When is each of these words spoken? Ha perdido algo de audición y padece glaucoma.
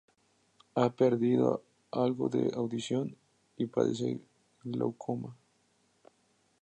Ha 0.73 0.89
perdido 0.95 1.61
algo 1.91 2.27
de 2.27 2.51
audición 2.55 3.15
y 3.55 3.67
padece 3.67 4.19
glaucoma. 4.63 5.37